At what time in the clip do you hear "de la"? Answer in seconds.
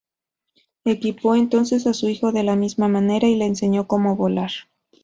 2.31-2.55